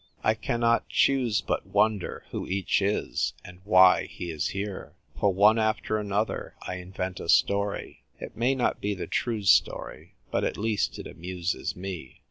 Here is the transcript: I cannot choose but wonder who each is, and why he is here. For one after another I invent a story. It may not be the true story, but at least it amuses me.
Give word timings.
I 0.23 0.33
cannot 0.33 0.89
choose 0.89 1.41
but 1.41 1.63
wonder 1.67 2.23
who 2.31 2.47
each 2.47 2.81
is, 2.81 3.33
and 3.45 3.59
why 3.63 4.07
he 4.07 4.31
is 4.31 4.47
here. 4.47 4.95
For 5.19 5.31
one 5.31 5.59
after 5.59 5.99
another 5.99 6.55
I 6.63 6.77
invent 6.77 7.19
a 7.19 7.29
story. 7.29 8.01
It 8.19 8.35
may 8.35 8.55
not 8.55 8.81
be 8.81 8.95
the 8.95 9.05
true 9.05 9.43
story, 9.43 10.15
but 10.31 10.43
at 10.43 10.57
least 10.57 10.97
it 10.97 11.05
amuses 11.05 11.75
me. 11.75 12.17